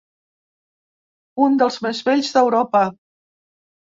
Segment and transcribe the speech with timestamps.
[1.47, 2.83] “Un dels més vells d’Europa”